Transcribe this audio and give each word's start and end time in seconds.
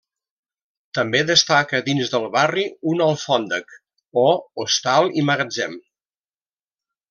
També 0.99 1.19
destaca 1.27 1.81
dins 1.89 2.13
del 2.15 2.25
barri 2.37 2.65
un 2.93 3.05
alfòndec, 3.09 3.77
o 4.25 4.27
hostal 4.67 5.15
i 5.23 5.29
magatzem. 5.33 5.81